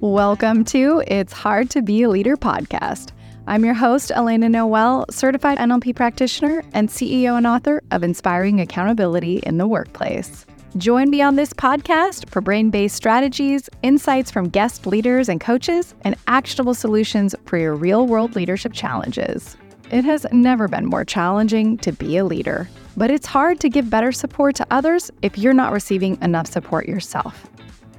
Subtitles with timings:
[0.00, 3.10] Welcome to It's Hard to Be a Leader podcast.
[3.46, 9.40] I'm your host, Elena Noel, certified NLP practitioner and CEO and author of Inspiring Accountability
[9.40, 10.46] in the Workplace.
[10.78, 15.94] Join me on this podcast for brain based strategies, insights from guest leaders and coaches,
[16.00, 19.58] and actionable solutions for your real world leadership challenges.
[19.90, 23.90] It has never been more challenging to be a leader, but it's hard to give
[23.90, 27.50] better support to others if you're not receiving enough support yourself.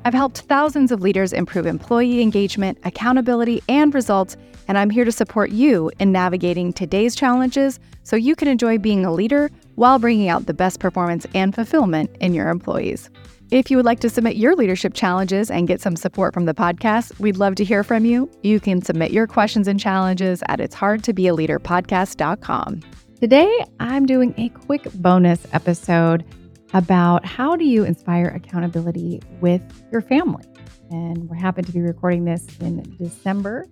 [0.04, 4.36] I've helped thousands of leaders improve employee engagement, accountability, and results,
[4.68, 9.06] and I'm here to support you in navigating today's challenges so you can enjoy being
[9.06, 13.12] a leader while bringing out the best performance and fulfillment in your employees.
[13.52, 16.54] If you would like to submit your leadership challenges and get some support from the
[16.54, 18.32] podcast, we'd love to hear from you.
[18.42, 22.80] You can submit your questions and challenges at it's hard to be a leader podcast.com.
[23.20, 26.26] Today, I'm doing a quick bonus episode
[26.74, 30.46] about how do you inspire accountability with your family.
[30.90, 33.66] And we happen to be recording this in December.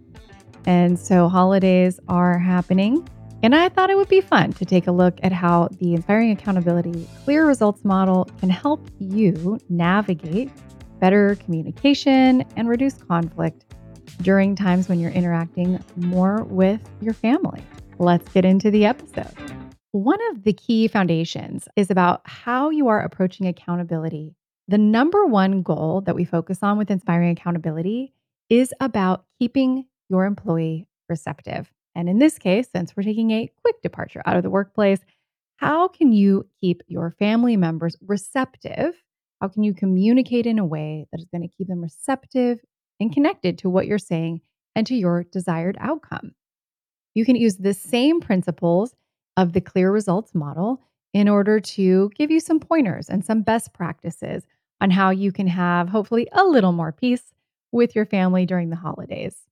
[0.65, 3.07] And so holidays are happening.
[3.41, 6.31] And I thought it would be fun to take a look at how the Inspiring
[6.31, 10.51] Accountability Clear Results model can help you navigate
[10.99, 13.73] better communication and reduce conflict
[14.21, 17.63] during times when you're interacting more with your family.
[17.97, 19.58] Let's get into the episode.
[19.91, 24.35] One of the key foundations is about how you are approaching accountability.
[24.67, 28.13] The number one goal that we focus on with inspiring accountability
[28.51, 31.71] is about keeping your employee receptive.
[31.95, 34.99] And in this case, since we're taking a quick departure out of the workplace,
[35.57, 38.93] how can you keep your family members receptive?
[39.41, 42.59] How can you communicate in a way that is going to keep them receptive
[42.99, 44.41] and connected to what you're saying
[44.75, 46.35] and to your desired outcome?
[47.15, 48.93] You can use the same principles
[49.37, 50.81] of the clear results model
[51.13, 54.45] in order to give you some pointers and some best practices
[54.81, 57.33] on how you can have hopefully a little more peace
[57.71, 59.47] with your family during the holidays.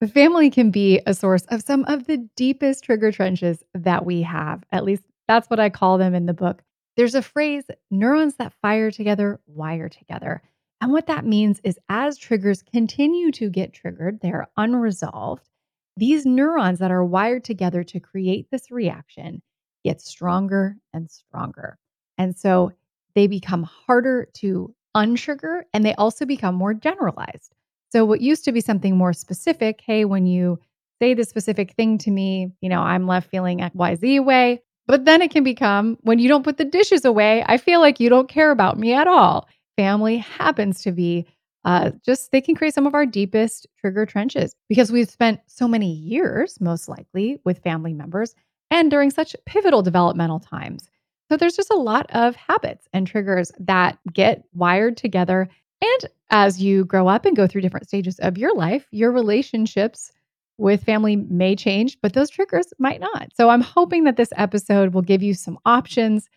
[0.00, 4.22] The family can be a source of some of the deepest trigger trenches that we
[4.22, 4.64] have.
[4.70, 6.62] At least that's what I call them in the book.
[6.96, 10.42] There's a phrase neurons that fire together wire together.
[10.80, 15.48] And what that means is as triggers continue to get triggered, they're unresolved,
[15.96, 19.42] these neurons that are wired together to create this reaction
[19.84, 21.78] get stronger and stronger.
[22.18, 22.72] And so
[23.14, 27.52] they become harder to unsugar and they also become more generalized.
[27.92, 30.58] So, what used to be something more specific, hey, when you
[31.00, 34.62] say the specific thing to me, you know, I'm left feeling XYZ way.
[34.86, 38.00] But then it can become when you don't put the dishes away, I feel like
[38.00, 39.48] you don't care about me at all.
[39.76, 41.26] Family happens to be
[41.64, 45.66] uh, just they can create some of our deepest trigger trenches because we've spent so
[45.66, 48.34] many years, most likely, with family members
[48.70, 50.88] and during such pivotal developmental times.
[51.30, 55.48] So there's just a lot of habits and triggers that get wired together.
[55.80, 60.12] And as you grow up and go through different stages of your life, your relationships
[60.58, 63.28] with family may change, but those triggers might not.
[63.34, 66.28] So I'm hoping that this episode will give you some options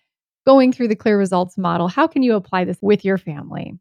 [0.45, 1.87] going through the clear results model.
[1.87, 3.77] How can you apply this with your family?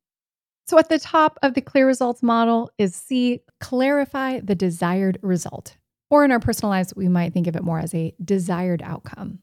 [0.69, 5.77] So at the top of the clear results model is C, clarify the desired result.
[6.11, 9.39] Or in our personal lives, we might think of it more as a desired outcome.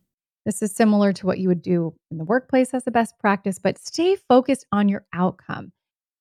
[0.46, 3.58] This is similar to what you would do in the workplace as a best practice,
[3.58, 5.72] but stay focused on your outcome.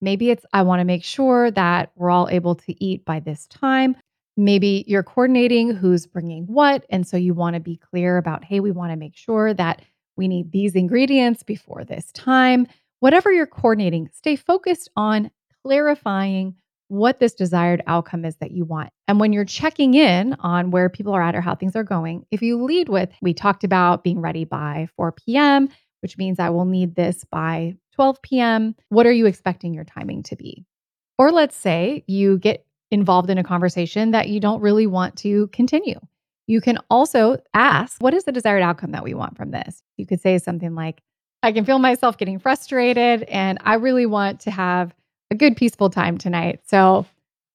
[0.00, 3.46] Maybe it's, I want to make sure that we're all able to eat by this
[3.46, 3.96] time.
[4.36, 6.84] Maybe you're coordinating who's bringing what.
[6.90, 9.82] And so you want to be clear about, hey, we want to make sure that
[10.16, 12.68] we need these ingredients before this time
[13.02, 15.28] whatever you're coordinating, stay focused on
[15.66, 16.54] clarifying
[16.86, 18.90] what this desired outcome is that you want.
[19.08, 22.24] And when you're checking in on where people are at or how things are going,
[22.30, 25.68] if you lead with, we talked about being ready by 4 p.m.,
[25.98, 30.22] which means I will need this by 12 p.m., what are you expecting your timing
[30.24, 30.64] to be?
[31.18, 35.48] Or let's say you get involved in a conversation that you don't really want to
[35.48, 35.98] continue.
[36.46, 39.82] You can also ask, what is the desired outcome that we want from this?
[39.96, 41.02] You could say something like,
[41.42, 44.94] I can feel myself getting frustrated and I really want to have
[45.30, 46.60] a good, peaceful time tonight.
[46.66, 47.06] So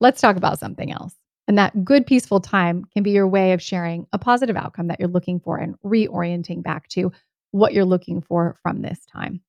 [0.01, 1.15] let's talk about something else.
[1.47, 4.99] And that good, peaceful time can be your way of sharing a positive outcome that
[4.99, 7.11] you're looking for and reorienting back to
[7.51, 9.39] what you're looking for from this time.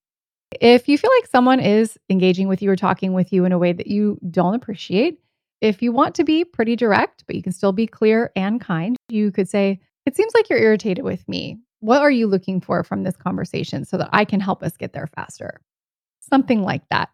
[0.61, 3.59] If you feel like someone is engaging with you or talking with you in a
[3.59, 5.21] way that you don't appreciate,
[5.61, 8.97] if you want to be pretty direct, but you can still be clear and kind,
[9.09, 11.59] you could say, It seems like you're irritated with me.
[11.81, 14.93] What are you looking for from this conversation so that I can help us get
[14.93, 15.61] there faster?
[16.21, 17.11] Something like that.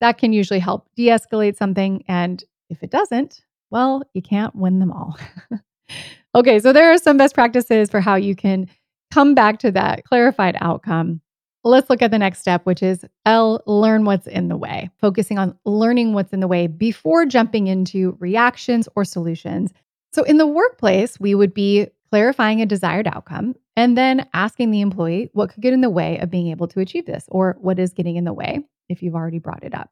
[0.00, 2.04] That can usually help de escalate something.
[2.08, 5.18] And if it doesn't, well, you can't win them all.
[6.34, 8.68] okay, so there are some best practices for how you can
[9.10, 11.20] come back to that clarified outcome
[11.64, 15.38] let's look at the next step, which is L, learn what's in the way, focusing
[15.38, 19.72] on learning what's in the way before jumping into reactions or solutions.
[20.12, 24.82] So in the workplace, we would be clarifying a desired outcome and then asking the
[24.82, 27.78] employee what could get in the way of being able to achieve this or what
[27.78, 28.60] is getting in the way
[28.90, 29.90] if you've already brought it up.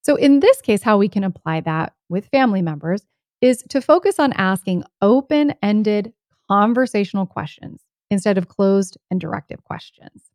[0.00, 3.02] So, in this case, how we can apply that with family members
[3.42, 6.14] is to focus on asking open ended
[6.50, 10.30] conversational questions instead of closed and directive questions.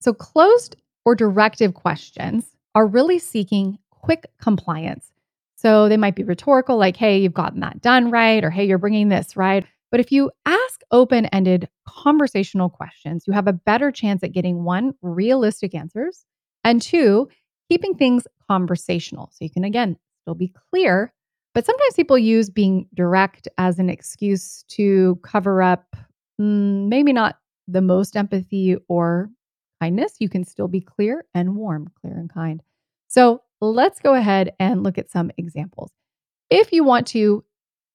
[0.00, 5.12] So, closed or directive questions are really seeking quick compliance.
[5.56, 8.78] So, they might be rhetorical, like, hey, you've gotten that done right, or hey, you're
[8.78, 9.66] bringing this right.
[9.90, 14.64] But if you ask open ended conversational questions, you have a better chance at getting
[14.64, 16.24] one, realistic answers,
[16.64, 17.28] and two,
[17.70, 19.30] keeping things conversational.
[19.32, 21.12] So you can, again, still be clear.
[21.54, 25.96] But sometimes people use being direct as an excuse to cover up
[26.40, 29.30] mm, maybe not the most empathy or
[29.80, 30.14] kindness.
[30.18, 32.62] You can still be clear and warm, clear and kind.
[33.08, 35.90] So let's go ahead and look at some examples.
[36.50, 37.44] If you want to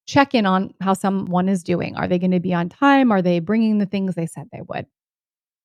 [0.07, 3.11] check in on how someone is doing, are they going to be on time?
[3.11, 4.85] Are they bringing the things they said they would?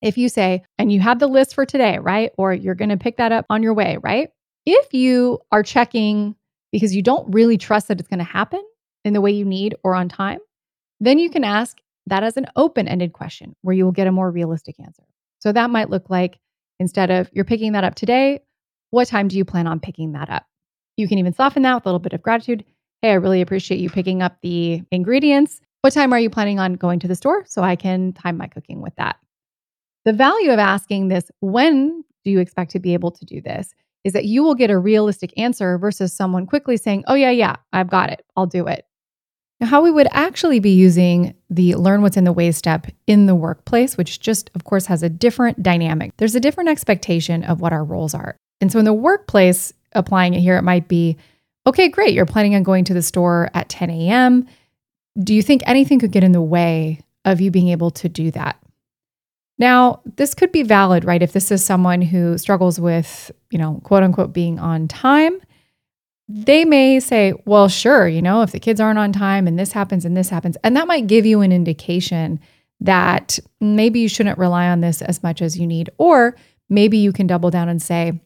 [0.00, 2.30] If you say, and you have the list for today, right?
[2.38, 4.30] Or you're going to pick that up on your way, right?
[4.64, 6.36] If you are checking
[6.70, 8.62] because you don't really trust that it's going to happen
[9.04, 10.38] in the way you need or on time,
[11.00, 14.12] then you can ask that as an open ended question where you will get a
[14.12, 15.04] more realistic answer.
[15.40, 16.38] So that might look like
[16.78, 18.40] instead of you're picking that up today,
[18.90, 20.44] what time do you plan on picking that up?
[20.96, 22.64] You can even soften that with a little bit of gratitude.
[23.00, 25.60] Hey, I really appreciate you picking up the ingredients.
[25.82, 28.48] What time are you planning on going to the store so I can time my
[28.48, 29.16] cooking with that?
[30.04, 33.72] The value of asking this, when do you expect to be able to do this,
[34.02, 37.56] is that you will get a realistic answer versus someone quickly saying, oh, yeah, yeah,
[37.72, 38.24] I've got it.
[38.36, 38.84] I'll do it.
[39.60, 43.26] Now, how we would actually be using the learn what's in the way step in
[43.26, 46.16] the workplace, which just, of course, has a different dynamic.
[46.16, 48.36] There's a different expectation of what our roles are.
[48.60, 51.16] And so in the workplace, applying it here, it might be
[51.68, 52.14] okay, great.
[52.14, 54.46] You're planning on going to the store at 10 a.m.
[55.22, 58.30] Do you think anything could get in the way of you being able to do
[58.30, 58.58] that?
[59.58, 61.22] Now, this could be valid, right?
[61.22, 65.40] If this is someone who struggles with, you know, quote unquote, being on time,
[66.28, 69.72] they may say, well, sure, you know, if the kids aren't on time and this
[69.72, 72.40] happens and this happens, and that might give you an indication
[72.80, 75.90] that maybe you shouldn't rely on this as much as you need.
[75.98, 76.36] Or
[76.68, 78.20] maybe you can double down and say,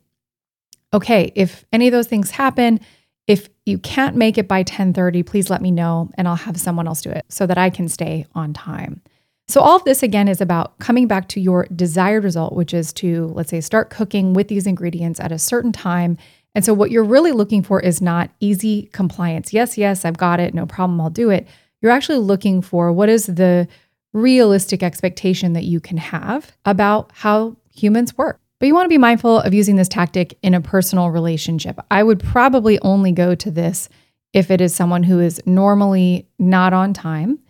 [0.93, 2.81] okay, if any of those things happen,
[3.27, 6.89] if you can't make it by 1030, please let me know and I'll have someone
[6.89, 9.01] else do it so that I can stay on time.
[9.49, 12.93] So, all of this again is about coming back to your desired result, which is
[12.95, 16.17] to, let's say, start cooking with these ingredients at a certain time.
[16.55, 19.53] And so, what you're really looking for is not easy compliance.
[19.53, 20.55] Yes, yes, I've got it.
[20.55, 21.01] No problem.
[21.01, 21.47] I'll do it.
[21.81, 23.69] You're actually looking for what is the
[24.13, 28.42] realistic expectation that you can have about how humans work.
[28.63, 31.81] But you want to be mindful of using this tactic in a personal relationship.
[31.91, 33.89] I would probably only go to this
[34.33, 37.41] if it is someone who is normally not on time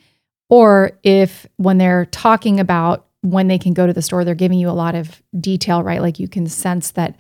[0.49, 4.59] or if when they're talking about when they can go to the store, they're giving
[4.59, 6.01] you a lot of detail, right?
[6.01, 7.15] Like you can sense that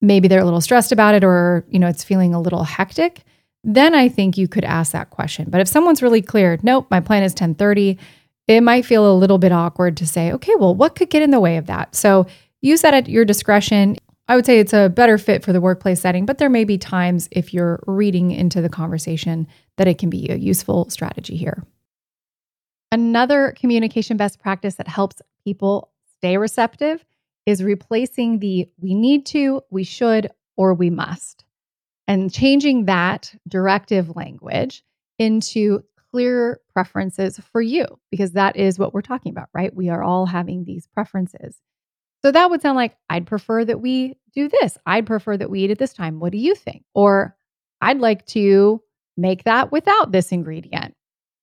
[0.00, 3.22] maybe they're a little stressed about it or, you know, it's feeling a little hectic,
[3.62, 5.50] then I think you could ask that question.
[5.50, 7.96] But if someone's really clear, nope, my plan is 1030,
[8.48, 11.30] it might feel a little bit awkward to say, okay, well, what could get in
[11.30, 11.94] the way of that?
[11.94, 12.26] So
[12.62, 13.96] use that at your discretion.
[14.28, 16.78] I would say it's a better fit for the workplace setting, but there may be
[16.78, 21.64] times if you're reading into the conversation that it can be a useful strategy here.
[22.92, 27.04] Another communication best practice that helps people stay receptive
[27.46, 31.44] is replacing the we need to, we should, or we must,
[32.06, 34.84] and changing that directive language
[35.18, 39.74] into clear preferences for you, because that is what we're talking about, right?
[39.74, 41.60] We are all having these preferences.
[42.24, 44.76] So that would sound like, I'd prefer that we do this.
[44.86, 46.20] I'd prefer that we eat at this time.
[46.20, 46.84] What do you think?
[46.94, 47.36] Or
[47.80, 48.82] I'd like to
[49.16, 50.94] make that without this ingredient.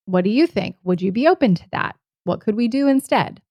[0.05, 0.75] What do you think?
[0.83, 1.95] Would you be open to that?
[2.23, 3.41] What could we do instead?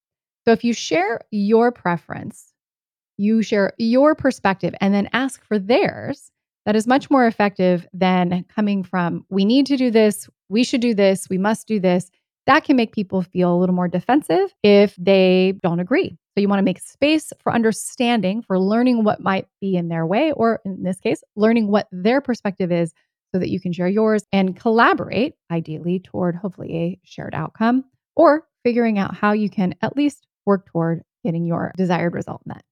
[0.44, 2.52] So if you share your preference,
[3.18, 6.30] you share your perspective and then ask for theirs,
[6.64, 10.80] that is much more effective than coming from, we need to do this, we should
[10.80, 12.10] do this, we must do this.
[12.46, 16.10] That can make people feel a little more defensive if they don't agree.
[16.10, 20.06] So you want to make space for understanding, for learning what might be in their
[20.06, 22.92] way, or in this case, learning what their perspective is
[23.34, 27.84] so that you can share yours and collaborate, ideally, toward hopefully a shared outcome
[28.14, 32.62] or figuring out how you can at least work toward getting your desired result met.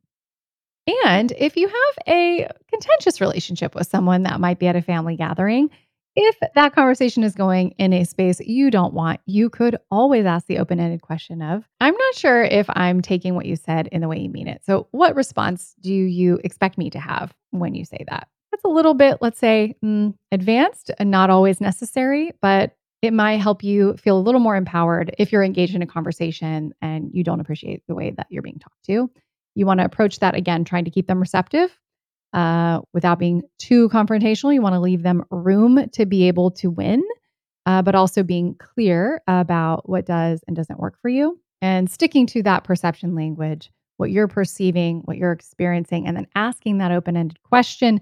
[1.07, 5.17] And if you have a contentious relationship with someone that might be at a family
[5.17, 5.71] gathering,
[6.17, 10.47] if that conversation is going in a space you don't want, you could always ask
[10.47, 14.01] the open ended question of, I'm not sure if I'm taking what you said in
[14.01, 14.63] the way you mean it.
[14.65, 18.29] So, what response do you expect me to have when you say that?
[18.53, 23.41] That's a little bit, let's say, mm, advanced and not always necessary, but it might
[23.41, 27.25] help you feel a little more empowered if you're engaged in a conversation and you
[27.25, 29.11] don't appreciate the way that you're being talked to.
[29.57, 31.77] You want to approach that again, trying to keep them receptive
[32.35, 34.53] uh, without being too confrontational.
[34.53, 37.03] You want to leave them room to be able to win,
[37.65, 42.27] uh, but also being clear about what does and doesn't work for you and sticking
[42.27, 47.17] to that perception language, what you're perceiving, what you're experiencing, and then asking that open
[47.17, 48.01] ended question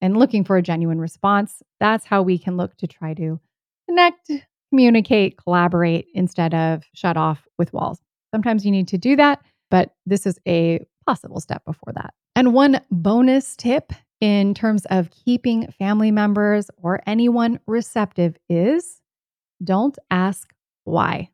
[0.00, 1.62] and looking for a genuine response.
[1.80, 3.40] That's how we can look to try to
[3.88, 4.30] connect,
[4.70, 7.98] communicate, collaborate instead of shut off with walls.
[8.32, 12.14] Sometimes you need to do that, but this is a possible step before that.
[12.40, 13.92] And one bonus tip
[14.22, 19.02] in terms of keeping family members or anyone receptive is
[19.62, 20.50] don't ask
[20.84, 21.28] why.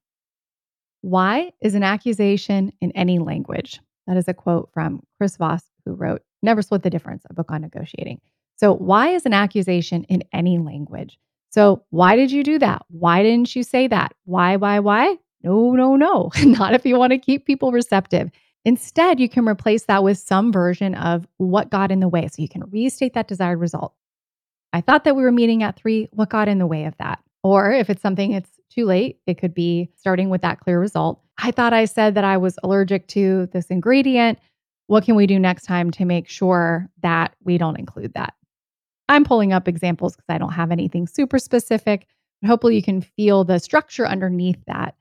[1.02, 3.80] Why is an accusation in any language.
[4.08, 7.52] That is a quote from Chris Voss, who wrote Never Split the Difference, a book
[7.52, 8.20] on negotiating.
[8.56, 11.20] So, why is an accusation in any language?
[11.50, 12.82] So, why did you do that?
[12.88, 14.12] Why didn't you say that?
[14.24, 15.18] Why, why, why?
[15.44, 16.32] No, no, no.
[16.44, 18.32] Not if you want to keep people receptive.
[18.66, 22.26] Instead, you can replace that with some version of what got in the way.
[22.26, 23.94] So you can restate that desired result.
[24.72, 26.08] I thought that we were meeting at three.
[26.10, 27.20] What got in the way of that?
[27.44, 31.20] Or if it's something it's too late, it could be starting with that clear result.
[31.38, 34.40] I thought I said that I was allergic to this ingredient.
[34.88, 38.34] What can we do next time to make sure that we don't include that?
[39.08, 42.08] I'm pulling up examples because I don't have anything super specific.
[42.42, 44.96] But hopefully, you can feel the structure underneath that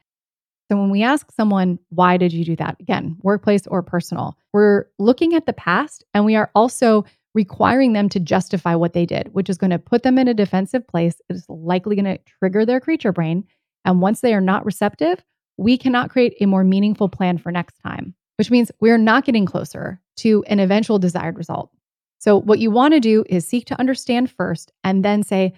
[0.69, 2.77] so when we ask someone, why did you do that?
[2.79, 7.05] Again, workplace or personal, we're looking at the past and we are also
[7.35, 10.33] requiring them to justify what they did, which is going to put them in a
[10.33, 11.21] defensive place.
[11.29, 13.43] It is likely going to trigger their creature brain.
[13.83, 15.23] And once they are not receptive,
[15.57, 19.45] we cannot create a more meaningful plan for next time, which means we're not getting
[19.45, 21.69] closer to an eventual desired result.
[22.19, 25.53] So what you want to do is seek to understand first and then say,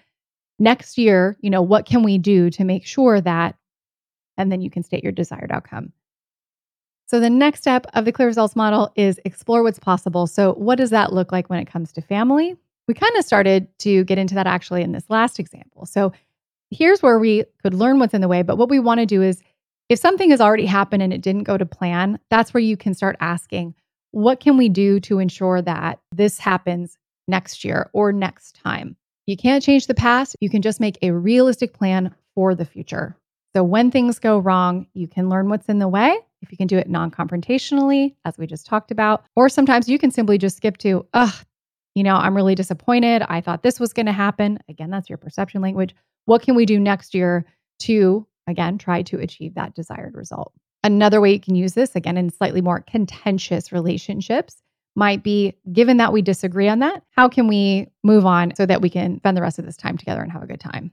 [0.59, 3.55] next year, you know, what can we do to make sure that
[4.37, 5.91] and then you can state your desired outcome.
[7.07, 10.27] So, the next step of the clear results model is explore what's possible.
[10.27, 12.55] So, what does that look like when it comes to family?
[12.87, 15.85] We kind of started to get into that actually in this last example.
[15.85, 16.11] So,
[16.69, 18.41] here's where we could learn what's in the way.
[18.41, 19.41] But what we want to do is
[19.89, 22.93] if something has already happened and it didn't go to plan, that's where you can
[22.93, 23.73] start asking,
[24.11, 28.97] what can we do to ensure that this happens next year or next time?
[29.27, 30.35] You can't change the past.
[30.41, 33.17] You can just make a realistic plan for the future.
[33.57, 36.15] So when things go wrong, you can learn what's in the way.
[36.43, 39.97] If you can do it non confrontationally, as we just talked about, or sometimes you
[39.97, 41.33] can simply just skip to, ugh,
[41.95, 43.23] you know, I'm really disappointed.
[43.27, 44.59] I thought this was going to happen.
[44.69, 45.95] Again, that's your perception language.
[46.25, 47.47] What can we do next year
[47.79, 50.53] to, again, try to achieve that desired result?
[50.83, 54.61] Another way you can use this, again, in slightly more contentious relationships,
[54.95, 58.83] might be given that we disagree on that, how can we move on so that
[58.83, 60.91] we can spend the rest of this time together and have a good time?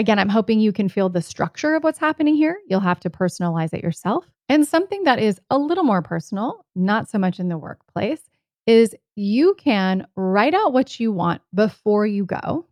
[0.00, 2.58] Again, I'm hoping you can feel the structure of what's happening here.
[2.66, 4.24] You'll have to personalize it yourself.
[4.48, 8.22] And something that is a little more personal, not so much in the workplace,
[8.66, 12.64] is you can write out what you want before you go.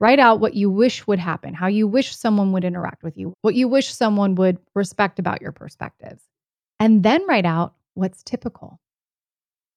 [0.00, 3.34] Write out what you wish would happen, how you wish someone would interact with you,
[3.42, 6.22] what you wish someone would respect about your perspectives.
[6.80, 8.80] And then write out what's typical.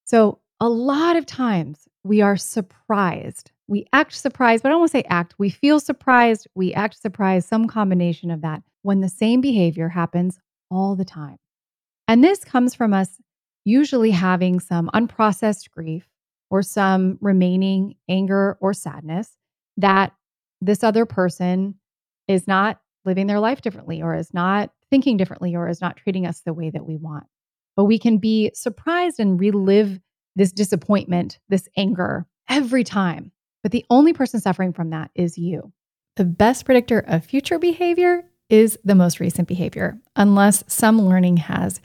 [0.06, 4.92] So, a lot of times we are surprised we act surprised, but I don't want
[4.92, 5.36] to say act.
[5.38, 10.40] We feel surprised, we act surprised, some combination of that when the same behavior happens
[10.70, 11.38] all the time.
[12.08, 13.20] And this comes from us
[13.64, 16.08] usually having some unprocessed grief
[16.52, 19.36] or some remaining anger or sadness
[19.78, 20.14] that
[20.62, 21.76] this other person
[22.28, 26.26] is not living their life differently or is not thinking differently or is not treating
[26.26, 27.26] us the way that we want.
[27.76, 30.00] But we can be surprised and relive
[30.36, 33.32] this disappointment, this anger every time.
[33.66, 35.72] But the only person suffering from that is you.
[36.18, 41.82] The best predictor of future behavior is the most recent behavior, unless some learning has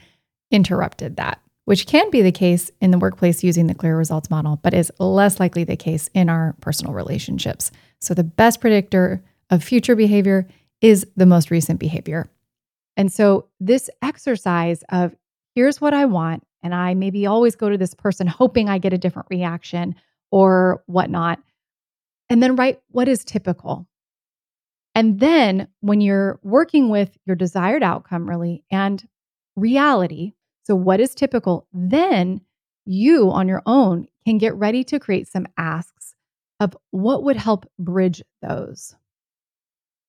[0.51, 4.61] interrupted that, which can be the case in the workplace using the clear results model,
[4.63, 7.71] but is less likely the case in our personal relationships.
[7.99, 10.47] So the best predictor of future behavior
[10.83, 12.29] is the most recent behavior.
[12.99, 15.17] And so this exercise of
[15.55, 18.93] here's what I want, and I maybe always go to this person hoping I get
[18.93, 19.95] a different reaction
[20.31, 21.41] or whatnot
[22.31, 23.87] and then write what is typical.
[24.95, 29.07] And then when you're working with your desired outcome, really, and
[29.57, 30.33] reality,
[30.65, 32.41] so what is typical, then
[32.87, 36.15] you on your own can get ready to create some asks
[36.61, 38.95] of what would help bridge those.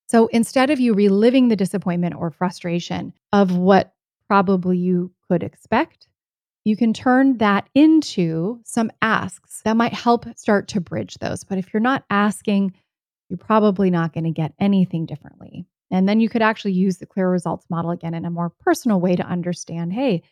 [0.08, 3.94] So instead of you reliving the disappointment or frustration of what
[4.28, 6.08] probably you could expect,
[6.64, 11.44] you can turn that into some asks that might help start to bridge those.
[11.44, 12.74] But if you're not asking,
[13.30, 15.66] you're probably not going to get anything differently.
[15.90, 19.02] And then you could actually use the clear results model again in a more personal
[19.02, 20.24] way to understand hey,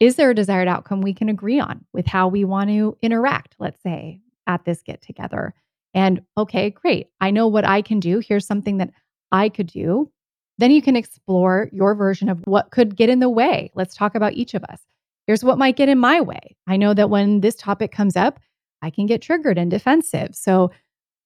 [0.00, 3.56] is there a desired outcome we can agree on with how we want to interact,
[3.58, 5.54] let's say, at this get together?
[5.92, 7.08] And okay, great.
[7.20, 8.20] I know what I can do.
[8.20, 8.90] Here's something that
[9.32, 10.10] I could do.
[10.58, 13.70] Then you can explore your version of what could get in the way.
[13.74, 14.80] Let's talk about each of us.
[15.28, 16.56] Here's what might get in my way.
[16.66, 18.40] I know that when this topic comes up,
[18.80, 20.34] I can get triggered and defensive.
[20.34, 20.70] So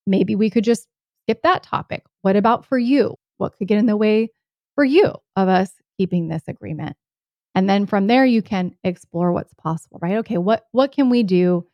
[0.09, 0.89] maybe we could just
[1.25, 2.03] skip that topic.
[2.23, 3.15] What about for you?
[3.37, 4.31] What could get in the way
[4.75, 6.97] for you of us keeping this agreement?
[7.55, 10.17] And then from there you can explore what's possible, right?
[10.17, 11.65] Okay, what what can we do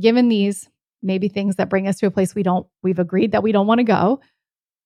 [0.00, 0.68] given these
[1.04, 3.68] maybe things that bring us to a place we don't we've agreed that we don't
[3.68, 4.18] want to go?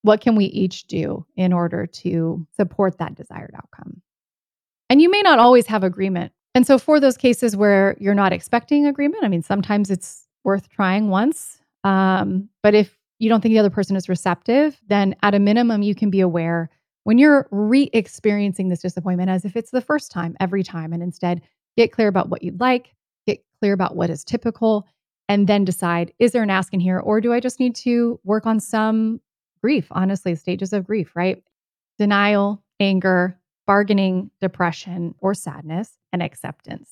[0.03, 4.03] What can we each do in order to support that desired outcome?
[4.91, 6.33] And you may not always have agreement.
[6.55, 10.69] And so for those cases where you're not expecting agreement, I mean sometimes it's worth
[10.69, 11.61] trying once.
[11.85, 15.83] Um, but if you don't think the other person is receptive, then at a minimum
[15.83, 16.71] you can be aware
[17.05, 21.03] when you're re experiencing this disappointment as if it's the first time every time, and
[21.03, 21.43] instead
[21.77, 22.95] get clear about what you'd like,
[23.27, 24.87] get clear about what is typical,
[25.29, 28.21] and then decide is there an ask in here, or do I just need to
[28.25, 29.21] work on some
[29.63, 29.87] grief?
[29.91, 31.43] Honestly, stages of grief, right?
[31.99, 33.39] Denial, anger,
[33.71, 36.91] bargaining, depression, or sadness, and acceptance.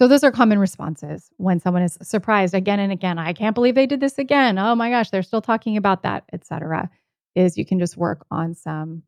[0.00, 3.18] So those are common responses when someone is surprised again and again.
[3.18, 4.56] I can't believe they did this again.
[4.56, 6.88] Oh my gosh, they're still talking about that, etc.
[7.34, 9.02] Is you can just work on some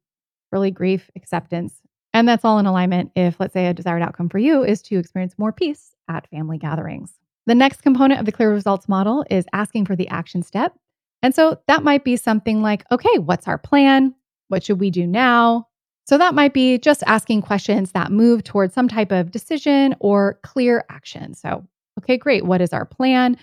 [0.52, 1.80] really grief acceptance.
[2.12, 4.98] And that's all in alignment if, let's say, a desired outcome for you is to
[4.98, 7.14] experience more peace at family gatherings.
[7.46, 10.74] The next component of the clear results model is asking for the action step.
[11.22, 14.14] And so that might be something like, okay, what's our plan?
[14.48, 15.68] What should we do now?
[16.06, 20.38] So that might be just asking questions that move towards some type of decision or
[20.44, 21.34] clear action.
[21.34, 21.66] So,
[21.98, 22.46] okay, great.
[22.46, 23.36] What is our plan?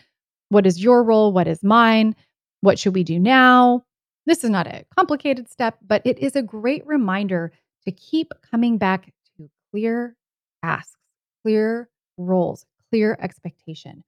[0.48, 1.34] What is your role?
[1.34, 2.16] What is mine?
[2.62, 3.84] What should we do now?
[4.26, 7.52] This is not a complicated step, but it is a great reminder
[7.84, 10.16] to keep coming back to clear
[10.62, 10.96] asks,
[11.44, 14.06] clear roles, clear expectation.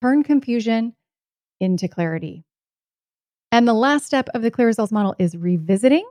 [0.00, 0.94] Turn confusion
[1.60, 2.44] into clarity.
[3.52, 6.08] And the last step of the clear results model is revisiting.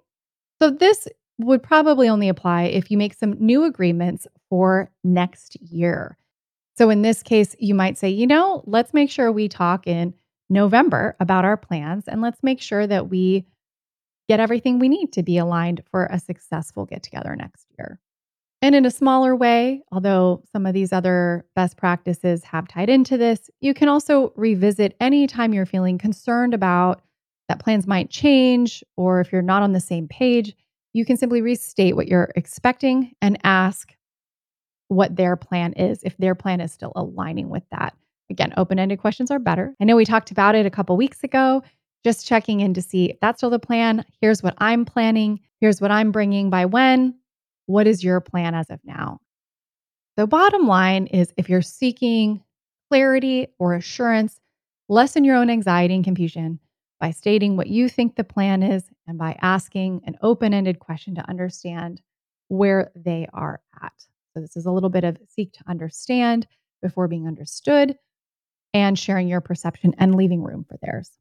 [0.62, 1.08] So, this
[1.40, 6.18] would probably only apply if you make some new agreements for next year.
[6.78, 10.14] So, in this case, you might say, you know, let's make sure we talk in
[10.50, 13.46] November about our plans and let's make sure that we
[14.28, 18.00] get everything we need to be aligned for a successful get together next year.
[18.62, 23.18] And in a smaller way, although some of these other best practices have tied into
[23.18, 27.02] this, you can also revisit anytime you're feeling concerned about
[27.50, 30.56] that plans might change or if you're not on the same page,
[30.94, 33.94] you can simply restate what you're expecting and ask
[34.88, 37.96] what their plan is if their plan is still aligning with that.
[38.30, 39.76] Again, open ended questions are better.
[39.82, 41.64] I know we talked about it a couple weeks ago,
[42.04, 44.06] just checking in to see if that's still the plan.
[44.22, 45.40] Here's what I'm planning.
[45.60, 47.16] Here's what I'm bringing by when.
[47.66, 49.20] What is your plan as of now?
[50.16, 52.44] The bottom line is if you're seeking
[52.90, 54.40] clarity or assurance,
[54.90, 56.60] lessen your own anxiety and confusion
[57.04, 61.14] by stating what you think the plan is and by asking an open ended question
[61.14, 62.02] to understand
[62.48, 63.92] where they are at.
[64.34, 66.48] So, this is a little bit of seek to understand
[66.82, 67.98] before being understood
[68.74, 71.12] and sharing your perception and leaving room for theirs.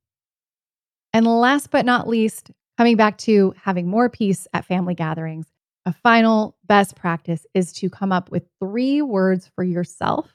[1.13, 5.47] And last but not least, coming back to having more peace at family gatherings,
[5.85, 10.33] a final best practice is to come up with three words for yourself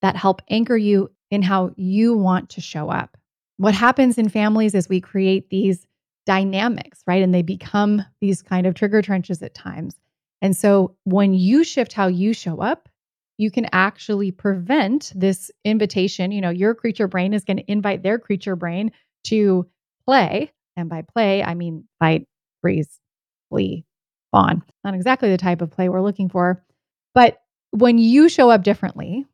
[0.00, 3.18] that help anchor you in how you want to show up.
[3.58, 5.86] What happens in families is we create these
[6.26, 7.22] dynamics, right?
[7.22, 9.94] And they become these kind of trigger trenches at times.
[10.42, 12.88] And so when you shift how you show up,
[13.38, 16.32] you can actually prevent this invitation.
[16.32, 18.92] You know, your creature brain is going to invite their creature brain
[19.24, 19.66] to
[20.06, 20.52] play.
[20.76, 22.26] And by play, I mean fight,
[22.60, 23.00] freeze,
[23.50, 23.84] flee,
[24.32, 24.62] fawn.
[24.84, 26.62] Not exactly the type of play we're looking for.
[27.14, 27.40] But
[27.70, 29.26] when you show up differently,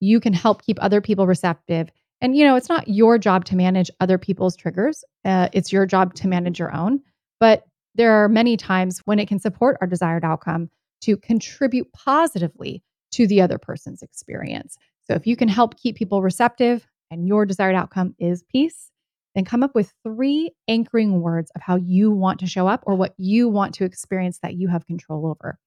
[0.00, 1.90] you can help keep other people receptive.
[2.22, 5.84] And, you know, it's not your job to manage other people's triggers, uh, it's your
[5.86, 7.00] job to manage your own.
[7.40, 10.70] But there are many times when it can support our desired outcome
[11.02, 14.78] to contribute positively to the other person's experience.
[15.02, 18.92] So if you can help keep people receptive and your desired outcome is peace,
[19.34, 22.94] then come up with three anchoring words of how you want to show up or
[22.94, 25.58] what you want to experience that you have control over.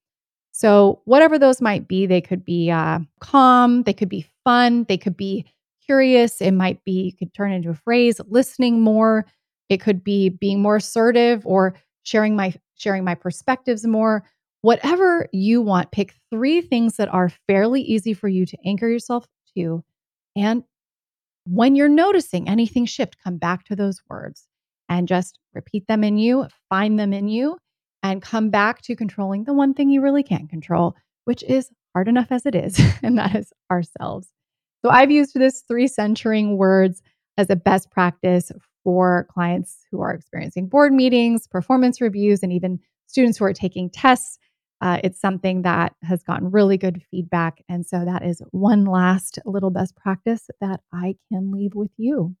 [0.52, 4.96] So, whatever those might be, they could be uh, calm, they could be fun, they
[4.96, 5.44] could be
[5.86, 6.40] curious.
[6.40, 9.26] It might be, you could turn into a phrase, listening more.
[9.68, 14.24] It could be being more assertive or sharing my sharing my perspectives more,
[14.60, 15.90] whatever you want.
[15.92, 19.82] Pick three things that are fairly easy for you to anchor yourself to.
[20.36, 20.62] And
[21.46, 24.46] when you're noticing anything shift, come back to those words
[24.88, 27.56] and just repeat them in you, find them in you,
[28.02, 30.94] and come back to controlling the one thing you really can't control,
[31.24, 34.28] which is hard enough as it is, and that is ourselves.
[34.86, 37.02] So I've used this three centering words
[37.36, 38.52] as a best practice
[38.84, 43.90] for clients who are experiencing board meetings, performance reviews, and even students who are taking
[43.90, 44.38] tests.
[44.80, 47.64] Uh, it's something that has gotten really good feedback.
[47.68, 52.36] And so that is one last little best practice that I can leave with you.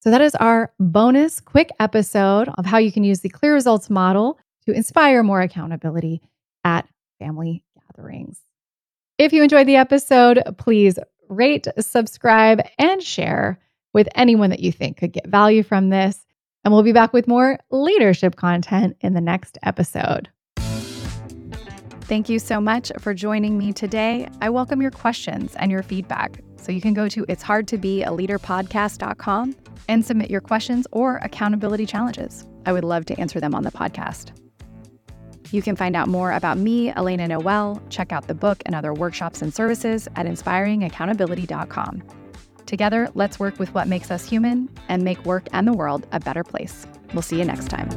[0.00, 3.88] So that is our bonus quick episode of how you can use the clear results
[3.88, 6.20] model to inspire more accountability
[6.64, 6.86] at
[7.18, 7.64] family
[7.96, 8.42] gatherings.
[9.16, 13.58] If you enjoyed the episode, please rate, subscribe, and share
[13.94, 16.24] with anyone that you think could get value from this.
[16.64, 20.28] And we'll be back with more leadership content in the next episode.
[22.08, 24.28] Thank you so much for joining me today.
[24.40, 26.40] I welcome your questions and your feedback.
[26.56, 29.54] So you can go to it's hard to be a leader podcast.com
[29.88, 32.46] and submit your questions or accountability challenges.
[32.66, 34.32] I would love to answer them on the podcast.
[35.50, 38.92] You can find out more about me, Elena Noel, check out the book and other
[38.92, 42.02] workshops and services at inspiringaccountability.com.
[42.66, 46.20] Together, let's work with what makes us human and make work and the world a
[46.20, 46.86] better place.
[47.14, 47.88] We'll see you next time.